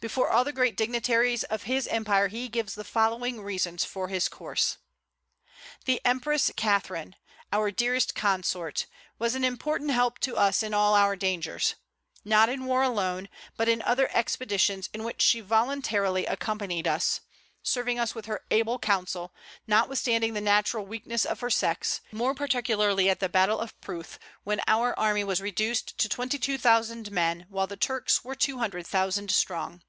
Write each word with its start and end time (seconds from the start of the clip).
Before 0.00 0.28
all 0.30 0.42
the 0.42 0.52
great 0.52 0.76
dignitaries 0.76 1.44
of 1.44 1.62
his 1.62 1.86
empire 1.86 2.26
he 2.26 2.48
gives 2.48 2.74
the 2.74 2.82
following 2.82 3.40
reasons 3.40 3.84
for 3.84 4.08
his 4.08 4.28
course: 4.28 4.78
"The 5.84 6.00
Empress 6.04 6.50
Catherine, 6.56 7.14
our 7.52 7.70
dearest 7.70 8.12
consort, 8.12 8.86
was 9.20 9.36
an 9.36 9.44
important 9.44 9.92
help 9.92 10.18
to 10.20 10.36
us 10.36 10.60
in 10.60 10.74
all 10.74 10.94
our 10.96 11.14
dangers, 11.14 11.76
not 12.24 12.48
in 12.48 12.64
war 12.64 12.82
alone, 12.82 13.28
but 13.56 13.68
in 13.68 13.80
other 13.82 14.10
expeditions 14.12 14.90
in 14.92 15.04
which 15.04 15.22
she 15.22 15.40
voluntarily 15.40 16.26
accompanied 16.26 16.88
us; 16.88 17.20
serving 17.62 18.00
us 18.00 18.12
with 18.12 18.26
her 18.26 18.40
able 18.50 18.80
counsel, 18.80 19.32
notwithstanding 19.68 20.34
the 20.34 20.40
natural 20.40 20.84
weakness 20.84 21.24
of 21.24 21.38
her 21.38 21.50
sex, 21.50 22.00
more 22.10 22.34
particularly 22.34 23.08
at 23.08 23.20
the 23.20 23.28
battle 23.28 23.60
of 23.60 23.80
Pruth, 23.80 24.18
when 24.42 24.60
our 24.66 24.98
army 24.98 25.22
was 25.22 25.40
reduced 25.40 25.96
to 25.98 26.08
twenty 26.08 26.40
two 26.40 26.58
thousand 26.58 27.12
men, 27.12 27.46
while 27.48 27.68
the 27.68 27.76
Turks 27.76 28.24
were 28.24 28.34
two 28.34 28.58
hundred 28.58 28.84
thousand 28.84 29.30
strong. 29.30 29.80